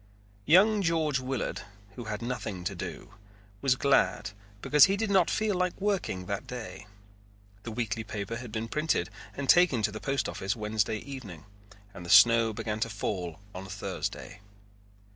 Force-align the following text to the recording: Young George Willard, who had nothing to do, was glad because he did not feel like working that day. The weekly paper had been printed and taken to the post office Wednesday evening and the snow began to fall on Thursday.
Young 0.47 0.81
George 0.81 1.19
Willard, 1.19 1.61
who 1.93 2.05
had 2.05 2.23
nothing 2.23 2.63
to 2.63 2.73
do, 2.73 3.13
was 3.61 3.75
glad 3.75 4.31
because 4.63 4.85
he 4.85 4.97
did 4.97 5.11
not 5.11 5.29
feel 5.29 5.53
like 5.53 5.79
working 5.79 6.25
that 6.25 6.47
day. 6.47 6.87
The 7.61 7.71
weekly 7.71 8.03
paper 8.03 8.37
had 8.37 8.51
been 8.51 8.67
printed 8.67 9.11
and 9.35 9.47
taken 9.47 9.83
to 9.83 9.91
the 9.91 9.99
post 10.01 10.27
office 10.27 10.55
Wednesday 10.55 10.97
evening 10.97 11.45
and 11.93 12.03
the 12.03 12.09
snow 12.09 12.51
began 12.51 12.79
to 12.79 12.89
fall 12.89 13.41
on 13.53 13.67
Thursday. 13.67 14.39